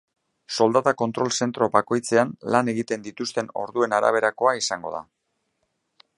[0.55, 5.05] Soldata kontrol zentro bakoitzean lan egiten dituzten orduen araberakoa izango da.